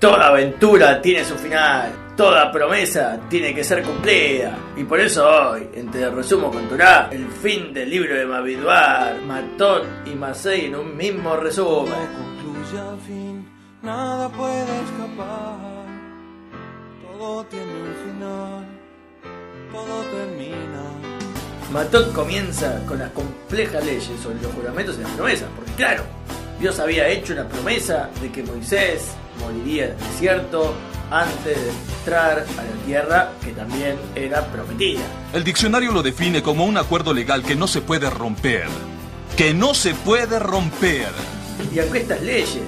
Toda 0.00 0.28
aventura 0.28 1.02
tiene 1.02 1.22
su 1.26 1.34
final, 1.34 2.14
toda 2.16 2.50
promesa 2.50 3.20
tiene 3.28 3.54
que 3.54 3.62
ser 3.62 3.82
cumplida. 3.82 4.56
Y 4.74 4.84
por 4.84 4.98
eso 4.98 5.28
hoy, 5.28 5.68
entre 5.74 6.08
resumo 6.08 6.50
con 6.50 6.66
Torah, 6.70 7.10
el 7.12 7.28
fin 7.28 7.74
del 7.74 7.90
libro 7.90 8.14
de 8.14 8.24
Maviduar, 8.24 9.20
Matot 9.26 9.84
y 10.06 10.14
Masei 10.14 10.64
en 10.64 10.76
un 10.76 10.96
mismo 10.96 11.36
resumen. 11.36 11.92
fin, 13.06 13.46
nada 13.82 14.30
puede 14.30 14.62
escapar. 14.62 15.58
Todo 17.02 17.44
tiene 17.44 17.66
un 17.66 17.94
final, 18.06 18.66
todo 19.70 20.02
termina. 20.04 20.82
Matot 21.74 22.10
comienza 22.14 22.80
con 22.86 23.00
las 23.00 23.10
complejas 23.10 23.84
leyes 23.84 24.10
sobre 24.22 24.40
los 24.40 24.52
juramentos 24.54 24.96
y 24.98 25.02
las 25.02 25.10
promesas, 25.10 25.48
porque 25.54 25.72
claro, 25.72 26.04
Dios 26.58 26.78
había 26.78 27.06
hecho 27.06 27.34
una 27.34 27.46
promesa 27.46 28.08
de 28.22 28.32
que 28.32 28.42
Moisés 28.42 29.14
moriría 29.40 29.86
en 29.86 29.90
el 29.92 29.98
desierto 29.98 30.74
antes 31.10 31.56
de 31.56 31.70
entrar 31.98 32.38
a 32.38 32.62
la 32.62 32.84
tierra 32.86 33.32
que 33.44 33.52
también 33.52 33.96
era 34.14 34.46
prometida. 34.46 35.02
El 35.32 35.44
diccionario 35.44 35.92
lo 35.92 36.02
define 36.02 36.42
como 36.42 36.64
un 36.64 36.76
acuerdo 36.76 37.12
legal 37.12 37.42
que 37.42 37.56
no 37.56 37.66
se 37.66 37.80
puede 37.80 38.08
romper. 38.08 38.66
Que 39.36 39.52
no 39.52 39.74
se 39.74 39.94
puede 39.94 40.38
romper. 40.38 41.08
Y 41.74 41.78
aunque 41.78 42.00
estas 42.00 42.22
leyes 42.22 42.62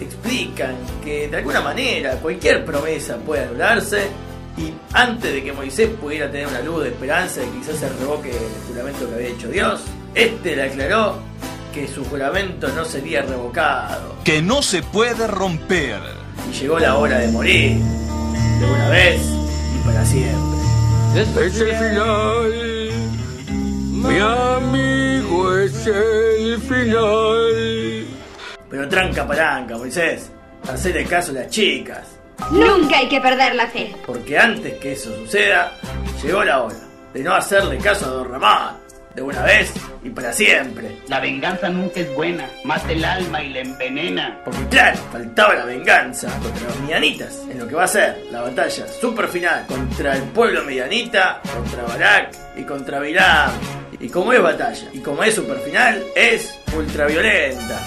explican 0.00 0.76
que 1.04 1.28
de 1.28 1.36
alguna 1.36 1.60
manera 1.60 2.16
cualquier 2.16 2.64
promesa 2.64 3.16
puede 3.18 3.44
anularse, 3.44 4.08
y 4.56 4.72
antes 4.92 5.32
de 5.32 5.42
que 5.44 5.52
Moisés 5.52 5.88
pudiera 6.00 6.30
tener 6.30 6.48
una 6.48 6.60
luz 6.60 6.82
de 6.82 6.88
esperanza 6.90 7.40
de 7.40 7.46
que 7.46 7.58
quizás 7.58 7.76
se 7.76 7.88
revoque 7.88 8.30
el 8.30 8.68
juramento 8.68 9.08
que 9.08 9.14
había 9.14 9.28
hecho 9.28 9.48
Dios, 9.48 9.80
este 10.14 10.56
le 10.56 10.64
aclaró 10.64 11.18
que 11.72 11.88
su 11.88 12.04
juramento 12.04 12.68
no 12.68 12.84
sería 12.84 13.22
revocado. 13.22 14.16
Que 14.24 14.42
no 14.42 14.62
se 14.62 14.82
puede 14.82 15.26
romper. 15.26 16.00
Y 16.48 16.52
llegó 16.54 16.78
la 16.78 16.96
hora 16.96 17.18
de 17.18 17.28
morir, 17.28 17.78
de 17.78 18.70
una 18.70 18.88
vez 18.88 19.20
y 19.22 19.86
para 19.86 20.04
siempre. 20.04 20.60
Es 21.16 21.36
el 21.36 21.50
final, 21.50 22.92
mi 23.90 24.18
amigo, 24.18 25.58
es 25.58 25.86
el 25.86 26.60
final. 26.60 28.06
Pero 28.68 28.88
tranca 28.88 29.26
palanca, 29.26 29.76
Moisés, 29.76 30.30
hacerle 30.68 31.04
caso 31.04 31.32
a 31.32 31.34
las 31.34 31.48
chicas. 31.48 32.06
Nunca 32.50 32.98
hay 32.98 33.08
que 33.08 33.20
perder 33.20 33.54
la 33.54 33.66
fe. 33.66 33.94
Porque 34.06 34.38
antes 34.38 34.74
que 34.78 34.92
eso 34.92 35.14
suceda, 35.16 35.72
llegó 36.22 36.44
la 36.44 36.62
hora 36.62 36.78
de 37.12 37.22
no 37.22 37.34
hacerle 37.34 37.78
caso 37.78 38.06
a 38.06 38.10
Don 38.10 38.30
Ramón. 38.30 38.79
De 39.14 39.22
una 39.22 39.42
vez 39.42 39.72
y 40.04 40.10
para 40.10 40.32
siempre. 40.32 40.98
La 41.08 41.20
venganza 41.20 41.68
nunca 41.68 42.00
es 42.00 42.14
buena, 42.14 42.48
mata 42.64 42.92
el 42.92 43.04
alma 43.04 43.42
y 43.42 43.52
la 43.52 43.60
envenena. 43.60 44.40
Porque 44.44 44.66
claro, 44.68 44.98
faltaba 45.10 45.54
la 45.54 45.64
venganza 45.64 46.28
contra 46.40 46.68
los 46.68 46.78
medianitas. 46.80 47.40
En 47.50 47.58
lo 47.58 47.66
que 47.66 47.74
va 47.74 47.84
a 47.84 47.88
ser 47.88 48.16
la 48.30 48.42
batalla 48.42 48.86
super 48.88 49.28
final 49.28 49.66
contra 49.66 50.16
el 50.16 50.22
pueblo 50.24 50.62
medianita, 50.64 51.40
contra 51.54 51.82
Barak 51.82 52.36
y 52.56 52.62
contra 52.62 53.00
Bilam. 53.00 53.50
Y 53.98 54.08
como 54.08 54.32
es 54.32 54.40
batalla 54.40 54.88
y 54.92 55.00
como 55.00 55.22
es 55.22 55.34
super 55.34 55.58
final, 55.58 56.02
es 56.14 56.58
ultraviolenta. 56.74 57.78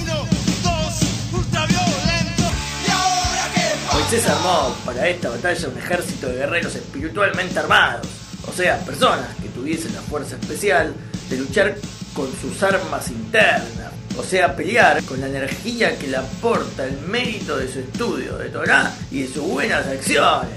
Uno, 0.00 0.14
dos, 0.62 1.32
ultraviolento. 1.34 2.42
¿Y 2.86 2.90
ahora 2.90 3.50
qué 3.54 3.60
pasa? 3.86 3.98
Moisés 3.98 4.28
armó 4.28 4.74
para 4.86 5.08
esta 5.08 5.28
batalla 5.28 5.68
un 5.68 5.78
ejército 5.78 6.28
de 6.28 6.36
guerreros 6.36 6.74
espiritualmente 6.74 7.58
armados, 7.58 8.06
o 8.48 8.52
sea, 8.52 8.78
personas 8.80 9.28
que 9.42 9.48
tuviesen 9.48 9.94
la 9.94 10.00
fuerza 10.02 10.36
especial 10.36 10.94
de 11.28 11.36
luchar 11.36 11.76
con 12.14 12.28
sus 12.40 12.62
armas 12.62 13.10
internas, 13.10 13.92
o 14.16 14.24
sea, 14.24 14.56
pelear 14.56 15.02
con 15.04 15.20
la 15.20 15.28
energía 15.28 15.96
que 15.98 16.08
le 16.08 16.16
aporta 16.16 16.86
el 16.86 16.98
mérito 17.02 17.56
de 17.56 17.70
su 17.70 17.80
estudio 17.80 18.36
de 18.38 18.48
Torah 18.48 18.92
y 19.10 19.22
de 19.22 19.28
sus 19.28 19.44
buenas 19.44 19.86
acciones. 19.86 20.50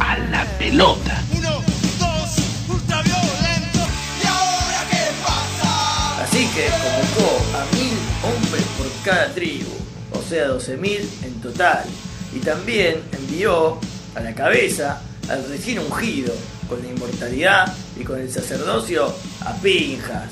A 0.00 0.18
la 0.18 0.44
pelota. 0.58 1.22
Uno, 1.36 1.62
dos, 1.98 2.38
ultraviolento. 2.68 3.78
¿Y 4.22 4.26
ahora 4.26 4.84
qué 4.90 5.04
pasa? 5.24 6.24
Así 6.24 6.46
que 6.48 6.66
convocó 6.66 7.42
a 7.56 7.76
mil 7.76 7.96
hombres 8.24 8.64
por 8.76 8.86
cada 9.04 9.28
tribu, 9.32 9.70
o 10.12 10.22
sea, 10.28 10.48
12.000 10.48 11.00
en 11.24 11.40
total, 11.40 11.84
y 12.34 12.40
también 12.40 13.00
envió 13.12 13.78
a 14.14 14.20
la 14.20 14.34
cabeza 14.34 15.00
al 15.28 15.48
recién 15.48 15.78
ungido, 15.78 16.34
con 16.68 16.82
la 16.82 16.88
inmortalidad 16.88 17.72
y 17.98 18.04
con 18.04 18.20
el 18.20 18.30
sacerdocio, 18.30 19.12
a 19.44 19.54
Pinjas. 19.54 20.30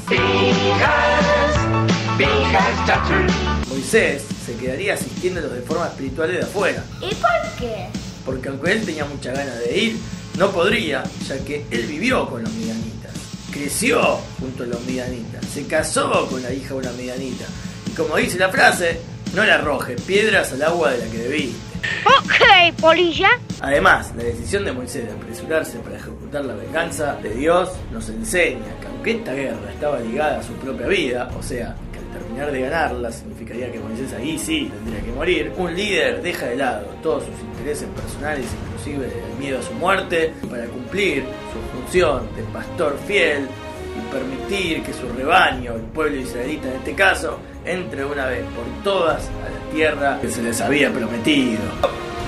Moisés 3.69 4.23
se 4.45 4.55
quedaría 4.57 4.95
asistiéndolos 4.95 5.53
de 5.53 5.61
forma 5.63 5.87
espiritual 5.87 6.31
de 6.31 6.41
afuera, 6.43 6.85
¿Y 7.01 7.15
por 7.15 7.31
qué? 7.59 7.87
porque 8.25 8.49
aunque 8.49 8.73
él 8.73 8.85
tenía 8.85 9.05
muchas 9.05 9.37
ganas 9.37 9.59
de 9.61 9.77
ir, 9.79 9.97
no 10.39 10.51
podría, 10.51 11.05
ya 11.29 11.39
que 11.45 11.65
él 11.71 11.83
vivió 11.87 12.27
con 12.29 12.43
los 12.43 12.53
midianitas, 12.53 13.13
creció 13.51 14.19
junto 14.41 14.65
a 14.65 14.67
los 14.67 14.81
midianitas, 14.83 15.45
se 15.53 15.67
casó 15.67 16.27
con 16.29 16.43
la 16.43 16.53
hija 16.53 16.69
de 16.71 16.75
una 16.75 16.93
midianita, 16.93 17.45
y 17.87 17.91
como 17.91 18.17
dice 18.17 18.39
la 18.39 18.49
frase, 18.49 19.01
no 19.35 19.45
le 19.45 19.53
arroje 19.53 19.97
piedras 19.97 20.53
al 20.53 20.63
agua 20.63 20.91
de 20.93 20.99
la 20.99 21.07
que 21.07 21.19
debiste. 21.19 21.74
Ok, 22.05 22.75
polilla. 22.81 23.31
Además, 23.61 24.13
la 24.17 24.25
decisión 24.25 24.65
de 24.65 24.73
Moisés 24.73 25.07
de 25.07 25.13
apresurarse 25.13 25.79
para 25.79 25.97
ejecutar 25.97 26.45
la 26.45 26.55
venganza 26.55 27.17
de 27.23 27.31
Dios 27.31 27.71
nos 27.93 28.09
enseña 28.09 28.79
que 28.81 28.87
aunque 28.87 29.11
esta 29.13 29.33
guerra 29.33 29.71
estaba 29.73 30.01
ligada 30.01 30.39
a 30.41 30.43
su 30.43 30.53
propia 30.55 30.87
vida, 30.87 31.31
o 31.39 31.43
sea, 31.43 31.75
que 31.93 31.99
al 31.99 32.21
terminar 32.21 32.53
de 32.53 32.61
ganarla 32.61 33.13
significaría 33.13 33.73
que 33.73 33.79
Moisés 33.79 34.13
ahí 34.13 34.39
sí 34.39 34.71
tendría 34.75 35.03
que 35.03 35.13
morir, 35.13 35.53
un 35.57 35.75
líder 35.75 36.23
deja 36.23 36.47
de 36.47 36.57
lado 36.57 36.87
todos 37.03 37.25
sus 37.25 37.41
intereses 37.41 37.89
personales, 37.95 38.47
inclusive 38.67 39.07
el 39.07 39.39
miedo 39.39 39.59
a 39.59 39.63
su 39.63 39.73
muerte, 39.75 40.33
para 40.51 40.67
cumplir 40.67 41.25
su 41.53 41.79
función 41.79 42.29
de 42.37 42.43
pastor 42.53 42.99
fiel 43.07 43.49
y 43.97 44.13
permitir 44.13 44.83
que 44.83 44.93
su 44.93 45.09
rebaño, 45.09 45.75
el 45.75 45.83
pueblo 45.83 46.17
israelita 46.17 46.69
en 46.69 46.75
este 46.75 46.95
caso, 46.95 47.39
entre 47.65 48.05
una 48.05 48.27
vez 48.27 48.45
por 48.55 48.65
todas 48.83 49.23
a 49.23 49.51
la 49.51 49.73
tierra 49.73 50.19
que 50.21 50.29
se 50.29 50.43
les 50.43 50.61
había 50.61 50.93
prometido. 50.93 51.63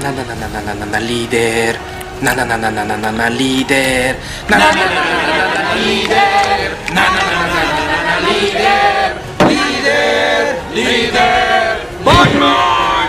Na 0.03 0.13
na 0.13 0.25
na 0.25 0.35
na 0.35 0.49
na 0.49 0.61
na 0.61 0.75
na 0.75 0.87
na 0.87 1.01
líder. 1.01 1.77
Na 2.21 2.35
na 2.35 2.45
na 2.45 2.57
na 2.57 2.71
na 2.71 2.85
na 2.85 2.97
na 2.97 3.13
na 3.13 3.31
líder. 3.31 4.17
Na 4.49 4.59
na 4.59 4.73
na 4.73 4.85
na 4.85 4.95
na 4.95 5.47
na 5.55 5.63
na 5.65 5.75
líder. 5.75 6.71
Na 6.93 7.05
na 7.15 7.23
na 7.31 7.47
na 7.49 7.63
na 7.65 7.87
na 7.89 8.01
na 8.05 8.17
líder. 8.29 9.09
Líder, 9.49 10.43
líder. 10.75 11.77
Batman. 12.05 13.09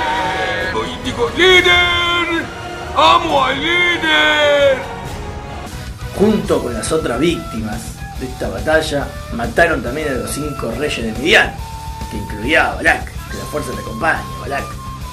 Digo, 1.04 1.30
líder. 1.38 2.46
Amo 2.96 3.46
al 3.46 3.60
líder. 3.60 4.78
Junto 6.16 6.64
con 6.64 6.74
las 6.74 6.92
otras 6.92 7.20
víctimas 7.20 7.97
de 8.20 8.26
esta 8.26 8.50
batalla, 8.50 9.08
mataron 9.34 9.84
también 9.84 10.10
a 10.10 10.12
los 10.14 10.32
cinco 10.32 10.72
reyes 10.72 11.06
de 11.06 11.12
Midian, 11.20 11.54
que 12.12 12.18
incluía 12.18 12.72
a 12.72 12.76
Balak, 12.76 13.06
que 13.06 13.38
la 13.38 13.46
fuerza 13.46 13.72
te 13.72 13.82
acompaña, 13.82 14.24
Balak. 14.42 14.66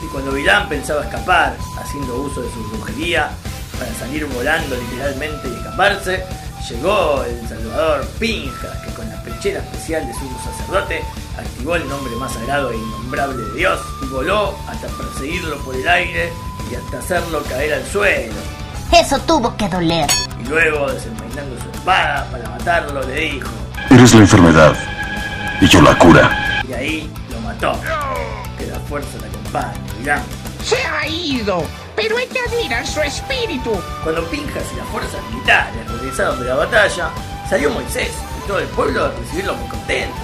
Y 0.02 0.06
cuando 0.08 0.32
Bilam 0.32 0.68
pensaba 0.68 1.02
escapar, 1.04 1.56
haciendo 1.78 2.16
uso 2.16 2.42
de 2.42 2.50
su 2.50 2.62
brujería, 2.70 3.30
para 3.78 3.92
salir 3.94 4.24
volando 4.26 4.76
literalmente 4.76 5.48
y 5.48 5.54
escaparse, 5.54 6.24
llegó 6.68 7.22
el 7.24 7.48
Salvador 7.48 8.06
Pinja, 8.18 8.82
que 8.82 8.92
con 8.94 9.08
la 9.08 9.22
pechera 9.22 9.60
especial 9.60 10.06
de 10.06 10.14
su 10.14 10.28
sacerdote 10.42 11.02
activó 11.38 11.76
el 11.76 11.88
nombre 11.88 12.14
más 12.16 12.32
sagrado 12.32 12.70
e 12.70 12.76
innombrable 12.76 13.44
de 13.44 13.52
Dios 13.58 13.80
y 14.02 14.06
voló 14.06 14.56
hasta 14.68 14.86
perseguirlo 14.88 15.58
por 15.58 15.74
el 15.74 15.88
aire 15.88 16.32
y 16.70 16.74
hasta 16.74 16.98
hacerlo 16.98 17.42
caer 17.44 17.74
al 17.74 17.86
suelo. 17.86 18.63
Eso 19.00 19.18
tuvo 19.20 19.56
que 19.56 19.68
doler. 19.68 20.08
Y 20.40 20.48
luego, 20.48 20.90
desenvainando 20.90 21.56
su 21.60 21.68
espada 21.70 22.26
para 22.30 22.48
matarlo, 22.50 23.02
le 23.02 23.14
dijo, 23.14 23.48
Eres 23.90 24.14
la 24.14 24.20
enfermedad 24.20 24.74
y 25.60 25.66
yo 25.68 25.80
la 25.82 25.96
cura. 25.98 26.62
y 26.68 26.72
ahí 26.72 27.10
lo 27.30 27.40
mató. 27.40 27.72
Que 28.58 28.66
la 28.66 28.78
fuerza 28.80 29.18
te 29.18 29.26
acompañe, 29.26 29.78
Bilam. 29.98 30.22
Se 30.62 30.76
ha 30.76 31.06
ido, 31.06 31.64
pero 31.96 32.16
hay 32.16 32.26
que 32.26 32.38
admirar 32.40 32.86
su 32.86 33.00
espíritu. 33.00 33.72
Cuando 34.02 34.24
Pinjas 34.30 34.64
y 34.72 34.76
las 34.76 34.86
fuerzas 34.88 35.20
militares 35.30 35.90
regresaron 35.90 36.40
de 36.40 36.46
la 36.46 36.54
batalla, 36.54 37.10
salió 37.50 37.70
Moisés 37.70 38.10
y 38.42 38.48
todo 38.48 38.58
el 38.60 38.68
pueblo 38.68 39.04
a 39.04 39.10
recibirlo 39.10 39.54
muy 39.56 39.68
contento. 39.68 40.14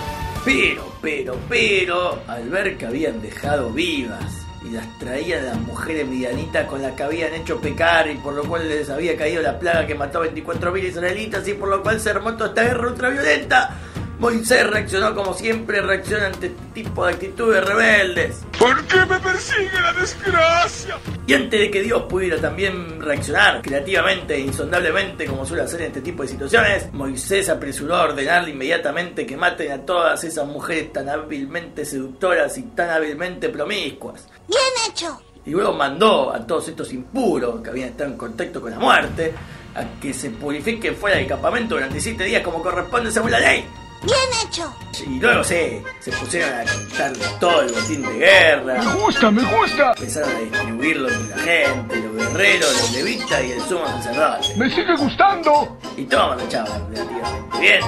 Pero, 0.44 0.90
pero, 1.02 1.36
pero, 1.48 2.18
al 2.26 2.48
ver 2.48 2.78
que 2.78 2.86
habían 2.86 3.20
dejado 3.20 3.70
vivas 3.70 4.39
y 4.62 4.70
las 4.70 4.86
traían 4.98 5.46
las 5.46 5.58
mujeres 5.58 6.06
medianitas 6.06 6.66
con 6.66 6.82
las 6.82 6.92
que 6.92 7.02
habían 7.02 7.32
hecho 7.34 7.60
pecar 7.60 8.10
y 8.10 8.16
por 8.16 8.34
lo 8.34 8.44
cual 8.44 8.68
les 8.68 8.90
había 8.90 9.16
caído 9.16 9.42
la 9.42 9.58
plaga 9.58 9.86
que 9.86 9.94
mató 9.94 10.20
a 10.20 10.26
24.000 10.26 10.84
israelitas 10.84 11.48
y 11.48 11.54
por 11.54 11.68
lo 11.68 11.82
cual 11.82 11.98
se 12.00 12.10
armó 12.10 12.34
toda 12.34 12.50
esta 12.50 12.64
guerra 12.64 12.88
ultraviolenta, 12.88 13.76
Moisés 14.20 14.66
reaccionó 14.66 15.14
como 15.14 15.32
siempre 15.32 15.80
reacciona 15.80 16.26
ante 16.26 16.48
este 16.48 16.58
tipo 16.74 17.06
de 17.06 17.14
actitudes 17.14 17.64
rebeldes. 17.64 18.42
¿Por 18.58 18.84
qué 18.84 18.98
me 19.06 19.18
persigue 19.18 19.80
la 19.80 19.94
desgracia? 19.94 20.98
Y 21.26 21.32
antes 21.32 21.58
de 21.58 21.70
que 21.70 21.80
Dios 21.80 22.02
pudiera 22.02 22.38
también 22.38 23.00
reaccionar 23.00 23.62
creativamente 23.62 24.34
e 24.34 24.40
insondablemente 24.40 25.24
como 25.24 25.46
suele 25.46 25.62
hacer 25.62 25.80
en 25.80 25.86
este 25.86 26.02
tipo 26.02 26.22
de 26.22 26.28
situaciones, 26.28 26.92
Moisés 26.92 27.48
apresuró 27.48 27.96
a 27.96 28.04
ordenarle 28.04 28.50
inmediatamente 28.50 29.24
que 29.24 29.38
maten 29.38 29.72
a 29.72 29.78
todas 29.86 30.22
esas 30.22 30.46
mujeres 30.46 30.92
tan 30.92 31.08
hábilmente 31.08 31.86
seductoras 31.86 32.58
y 32.58 32.62
tan 32.64 32.90
hábilmente 32.90 33.48
promiscuas. 33.48 34.28
Bien 34.46 34.60
hecho. 34.86 35.18
y 35.46 35.52
luego 35.52 35.72
mandó 35.72 36.30
a 36.30 36.46
todos 36.46 36.68
estos 36.68 36.92
impuros 36.92 37.62
que 37.62 37.70
habían 37.70 37.88
estado 37.88 38.10
en 38.10 38.18
contacto 38.18 38.60
con 38.60 38.70
la 38.70 38.78
muerte 38.78 39.32
a 39.74 39.98
que 39.98 40.12
se 40.12 40.28
purifiquen 40.28 40.94
fuera 40.94 41.16
del 41.16 41.26
campamento 41.26 41.76
durante 41.76 41.98
siete 41.98 42.24
días 42.24 42.42
como 42.42 42.62
corresponde 42.62 43.10
según 43.10 43.30
la 43.30 43.40
ley. 43.40 43.64
Bien 44.02 44.18
hecho. 44.46 44.74
Y 45.06 45.20
luego 45.20 45.44
se, 45.44 45.82
se 46.00 46.10
pusieron 46.12 46.52
a 46.54 46.64
contar 46.64 47.12
todo 47.38 47.62
el 47.62 47.72
botín 47.72 48.02
de 48.02 48.18
guerra. 48.18 48.82
Me 48.82 48.94
gusta, 49.02 49.30
me 49.30 49.42
gusta. 49.42 49.92
Empezaron 49.96 50.36
a 50.36 50.38
distribuirlo 50.40 51.08
entre 51.10 51.36
la 51.36 51.42
gente, 51.42 51.96
los 51.96 52.16
guerreros, 52.16 52.72
los 52.80 52.92
levitas 52.92 53.44
y 53.44 53.52
el 53.52 53.60
sumo 53.62 53.86
sacerdote. 53.86 54.56
Me 54.56 54.70
sigue 54.70 54.96
gustando. 54.96 55.78
Y 55.96 56.04
todo 56.04 56.36
marchaba 56.36 56.78
relativamente 56.88 57.58
bien. 57.60 57.80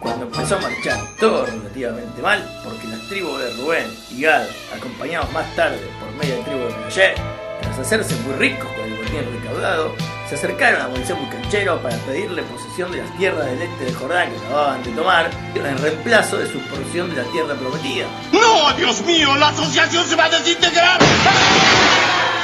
Cuando 0.00 0.26
empezó 0.26 0.56
a 0.56 0.60
marchar 0.60 0.98
todo 1.18 1.46
relativamente 1.46 2.22
mal, 2.22 2.60
porque 2.64 2.86
las 2.88 3.00
tribus 3.08 3.38
de 3.38 3.52
Rubén 3.54 3.86
y 4.10 4.22
Gad, 4.22 4.46
acompañados 4.76 5.32
más 5.32 5.54
tarde 5.54 5.80
por 6.00 6.10
media 6.12 6.44
tribu 6.44 6.60
de 6.60 6.76
Menashe, 6.76 7.14
tras 7.62 7.78
hacerse 7.78 8.14
muy 8.26 8.34
ricos 8.34 8.68
con 8.72 8.84
el 8.84 8.96
botín 8.96 9.40
recaudado, 9.40 9.94
se 10.32 10.46
acercaron 10.46 10.80
a 10.80 10.88
Moisés 10.88 11.14
muy 11.14 11.28
canchero 11.28 11.78
para 11.82 11.94
pedirle 11.98 12.42
posesión 12.44 12.90
de 12.90 13.02
las 13.02 13.18
tierras 13.18 13.44
del 13.44 13.60
este 13.60 13.84
del 13.84 13.94
Jordán 13.94 14.30
que 14.30 14.38
acababan 14.38 14.82
de 14.82 14.90
tomar 14.92 15.30
en 15.54 15.78
reemplazo 15.78 16.38
de 16.38 16.50
su 16.50 16.58
porción 16.60 17.10
de 17.10 17.22
la 17.22 17.30
tierra 17.32 17.54
prometida. 17.54 18.06
¡No, 18.32 18.72
Dios 18.72 19.02
mío! 19.02 19.36
¡La 19.36 19.48
asociación 19.48 20.06
se 20.06 20.16
va 20.16 20.24
a 20.24 20.30
desintegrar! 20.30 21.00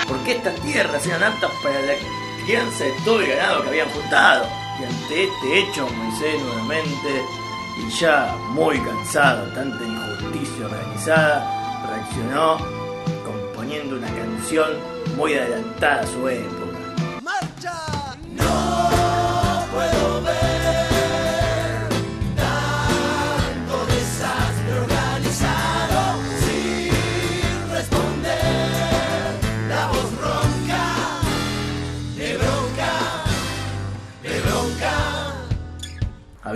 Porque 0.06 0.32
estas 0.32 0.55
tierras 0.56 1.06
eran 1.06 1.23
aptas 1.32 1.50
para 1.62 1.81
la 1.81 1.94
crianza 2.44 2.85
de 2.85 2.93
todo 3.06 3.20
el 3.20 3.29
ganado 3.29 3.62
que 3.62 3.69
habían 3.70 3.88
juntado. 3.88 4.46
Y 4.79 4.85
ante 4.85 5.25
este 5.25 5.58
hecho, 5.58 5.88
Moisés 5.88 6.43
nuevamente, 6.43 7.25
y 7.79 7.90
ya 7.99 8.37
muy 8.50 8.79
cansado 8.81 9.46
de 9.46 9.52
tanta 9.52 9.82
injusticia 9.82 10.67
organizada, 10.67 11.87
reaccionó 11.88 12.58
componiendo 13.25 13.96
una 13.96 14.08
canción 14.08 14.73
muy 15.17 15.32
adelantada 15.32 16.02
a 16.02 16.06
su 16.06 16.29
época. 16.29 16.68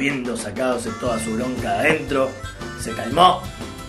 Habiendo 0.03 0.37
sacadose 0.37 0.91
toda 0.99 1.17
su 1.21 1.33
bronca 1.37 1.75
de 1.75 1.91
adentro, 1.91 2.29
se 2.81 2.91
calmó 2.91 3.41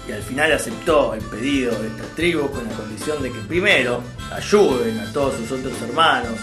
y 0.07 0.11
al 0.11 0.21
final 0.21 0.51
aceptó 0.51 1.15
el 1.15 1.21
pedido 1.21 1.71
de 1.81 1.87
esta 1.87 2.03
tribu 2.15 2.51
con 2.51 2.63
la 2.69 2.75
condición 2.75 3.23
de 3.23 3.31
que 3.31 3.39
primero 3.39 4.03
ayuden 4.31 4.99
a 4.99 5.11
todos 5.11 5.33
sus 5.37 5.53
otros 5.53 5.73
hermanos 5.81 6.37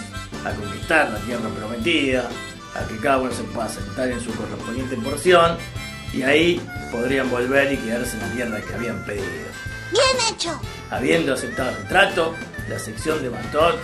a 0.45 0.51
conquistar 0.51 1.09
la 1.11 1.19
tierra 1.19 1.47
prometida, 1.57 2.27
a 2.75 2.85
que 2.85 2.97
cada 2.97 3.19
uno 3.19 3.31
se 3.31 3.43
pueda 3.43 3.69
sentar 3.69 4.09
en 4.09 4.19
su 4.19 4.33
correspondiente 4.33 4.97
porción 4.97 5.55
y 6.13 6.23
ahí 6.23 6.61
podrían 6.91 7.29
volver 7.29 7.71
y 7.71 7.77
quedarse 7.77 8.17
en 8.17 8.23
la 8.23 8.31
tierra 8.33 8.59
que 8.59 8.75
habían 8.75 9.05
pedido. 9.05 9.23
Bien 9.93 10.35
hecho. 10.35 10.61
Habiendo 10.89 11.33
aceptado 11.33 11.69
el 11.77 11.87
trato, 11.87 12.35
la 12.67 12.77
sección 12.77 13.23
de 13.23 13.29
Matot 13.29 13.79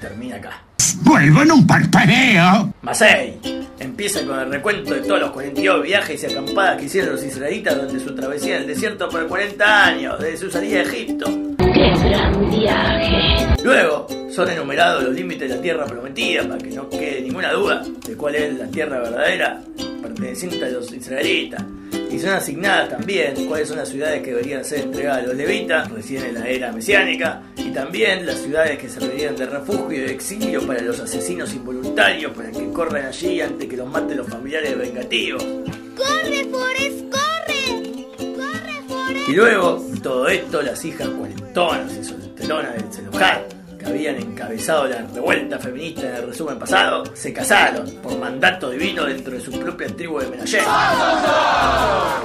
termina 0.00 0.38
acá. 0.38 0.64
Vuelvo 1.02 1.42
en 1.42 1.52
un 1.52 1.64
parpadeo. 1.64 2.74
Masei 2.82 3.63
empieza 3.78 4.24
con 4.26 4.38
el 4.38 4.50
recuento 4.50 4.94
de 4.94 5.00
todos 5.00 5.20
los 5.20 5.30
42 5.30 5.82
viajes 5.82 6.22
y 6.22 6.26
acampadas 6.26 6.78
que 6.78 6.86
hicieron 6.86 7.12
los 7.12 7.24
israelitas 7.24 7.74
durante 7.74 8.00
su 8.00 8.14
travesía 8.14 8.56
en 8.56 8.62
el 8.62 8.68
desierto 8.68 9.08
por 9.08 9.26
40 9.26 9.86
años, 9.86 10.18
desde 10.18 10.36
su 10.38 10.50
salida 10.50 10.78
de 10.78 10.82
Egipto. 10.82 11.26
¡Qué 11.58 11.90
gran 12.08 12.50
viaje! 12.50 13.62
Luego 13.62 14.06
son 14.34 14.50
enumerados 14.50 15.04
los 15.04 15.14
límites 15.14 15.48
de 15.48 15.54
la 15.54 15.62
tierra 15.62 15.86
prometida 15.86 16.42
para 16.42 16.58
que 16.58 16.70
no 16.70 16.90
quede 16.90 17.20
ninguna 17.20 17.52
duda 17.52 17.84
de 18.04 18.16
cuál 18.16 18.34
es 18.34 18.58
la 18.58 18.66
tierra 18.66 18.98
verdadera 18.98 19.62
perteneciente 20.02 20.64
a 20.64 20.70
los 20.70 20.92
israelitas. 20.92 21.62
Y 22.10 22.18
son 22.18 22.30
asignadas 22.30 22.90
también 22.90 23.46
cuáles 23.46 23.68
son 23.68 23.76
las 23.78 23.88
ciudades 23.88 24.22
que 24.22 24.30
deberían 24.30 24.64
ser 24.64 24.80
entregadas 24.80 25.22
a 25.22 25.26
los 25.28 25.36
levitas 25.36 25.88
recién 25.90 26.24
en 26.24 26.34
la 26.34 26.48
era 26.48 26.72
mesiánica 26.72 27.42
y 27.56 27.70
también 27.70 28.26
las 28.26 28.38
ciudades 28.38 28.78
que 28.78 28.88
servirían 28.88 29.36
de 29.36 29.46
refugio 29.46 29.92
y 29.92 30.00
de 30.00 30.12
exilio 30.12 30.66
para 30.66 30.80
los 30.80 30.98
asesinos 30.98 31.54
involuntarios 31.54 32.32
para 32.32 32.50
que 32.50 32.72
corran 32.72 33.06
allí 33.06 33.40
antes 33.40 33.68
que 33.68 33.76
los 33.76 33.88
maten 33.88 34.16
los 34.16 34.28
familiares 34.28 34.76
vengativos. 34.76 35.44
¡Corre, 35.44 36.44
Forrest, 36.50 37.04
corre! 37.08 38.34
¡Corre, 38.34 38.82
Forrest! 38.88 39.28
Y 39.28 39.32
luego, 39.32 39.84
todo 40.02 40.26
esto, 40.28 40.60
las 40.60 40.84
hijas 40.84 41.08
cuarentonas 41.08 41.96
y 41.96 42.04
solteronas 42.04 42.74
del 42.74 42.92
Zeluján, 42.92 43.53
habían 43.84 44.16
encabezado 44.16 44.86
la 44.86 45.02
revuelta 45.02 45.58
feminista 45.58 46.08
en 46.08 46.16
el 46.16 46.26
resumen 46.28 46.58
pasado, 46.58 47.04
se 47.14 47.32
casaron 47.32 47.88
por 48.02 48.18
mandato 48.18 48.70
divino 48.70 49.04
dentro 49.04 49.34
de 49.34 49.40
su 49.40 49.50
propia 49.52 49.88
tribu 49.88 50.18
de 50.20 50.28
Menashe. 50.28 50.60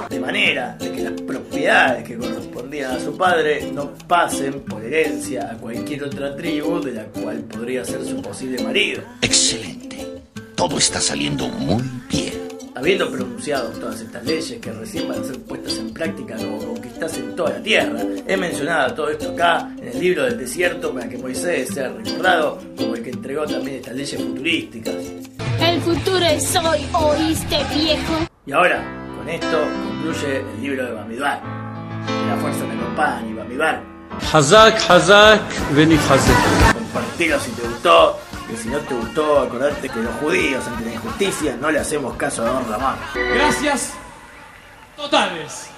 De 0.08 0.20
manera 0.20 0.76
de 0.78 0.92
que 0.92 1.02
las 1.02 1.20
propiedades 1.20 2.04
que 2.04 2.16
correspondían 2.16 2.96
a 2.96 3.00
su 3.00 3.16
padre 3.16 3.70
no 3.72 3.92
pasen 4.06 4.60
por 4.60 4.82
herencia 4.84 5.50
a 5.52 5.56
cualquier 5.56 6.04
otra 6.04 6.36
tribu 6.36 6.80
de 6.80 6.92
la 6.92 7.04
cual 7.04 7.38
podría 7.40 7.84
ser 7.84 8.04
su 8.04 8.20
posible 8.20 8.62
marido. 8.62 9.02
Excelente. 9.22 10.06
Todo 10.54 10.78
está 10.78 11.00
saliendo 11.00 11.48
muy 11.48 11.82
bien 12.10 12.39
habiendo 12.74 13.10
pronunciado 13.10 13.68
todas 13.70 14.00
estas 14.00 14.24
leyes 14.24 14.58
que 14.60 14.72
recién 14.72 15.08
van 15.08 15.20
a 15.20 15.24
ser 15.24 15.40
puestas 15.42 15.76
en 15.78 15.92
práctica 15.92 16.36
o 16.36 16.66
conquistadas 16.66 17.18
en 17.18 17.36
toda 17.36 17.50
la 17.50 17.62
tierra. 17.62 18.00
He 18.26 18.36
mencionado 18.36 18.94
todo 18.94 19.10
esto 19.10 19.30
acá 19.32 19.70
en 19.78 19.88
el 19.88 20.00
libro 20.00 20.24
del 20.24 20.38
desierto 20.38 20.92
para 20.92 21.08
que 21.08 21.18
Moisés 21.18 21.68
sea 21.68 21.88
recordado 21.88 22.58
como 22.76 22.94
el 22.94 23.02
que 23.02 23.10
entregó 23.10 23.44
también 23.46 23.76
estas 23.76 23.94
leyes 23.94 24.20
futurísticas. 24.22 24.94
El 25.60 25.80
futuro 25.80 26.24
es 26.24 26.56
hoy, 26.56 26.80
oíste 26.92 27.58
viejo. 27.74 28.26
Y 28.46 28.52
ahora, 28.52 28.82
con 29.16 29.28
esto 29.28 29.58
concluye 29.84 30.38
el 30.38 30.62
libro 30.62 30.86
de 30.86 30.92
Bamidbar. 30.92 31.40
Que 32.06 32.26
la 32.26 32.36
fuerza 32.36 32.64
me 32.64 32.74
acompañe, 32.74 33.34
Bamidbar. 33.34 33.82
Hazak, 34.32 34.90
Hazak, 34.90 35.74
venid 35.74 35.98
Hazak. 36.08 36.74
Compartilo 36.74 37.38
si 37.40 37.50
te 37.52 37.62
gustó 37.62 38.18
que 38.50 38.56
si 38.56 38.68
no 38.68 38.78
te 38.78 38.94
gustó, 38.94 39.40
acordate 39.40 39.88
que 39.88 40.00
los 40.00 40.14
judíos 40.16 40.66
ante 40.66 40.84
la 40.84 40.92
injusticia 40.92 41.56
no 41.60 41.70
le 41.70 41.78
hacemos 41.78 42.16
caso 42.16 42.42
a 42.42 42.50
Don 42.50 42.68
Ramón. 42.68 42.96
Gracias. 43.14 43.92
Totales. 44.96 45.70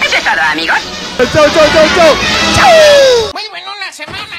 Eso 0.00 0.16
es 0.16 0.24
todo, 0.24 0.42
amigos. 0.50 0.78
Chau, 1.16 1.44
chau, 1.50 1.66
chau, 1.72 1.88
chau. 1.94 3.32
Muy 3.32 3.48
bueno 3.50 3.70
la 3.80 3.92
semana. 3.92 4.37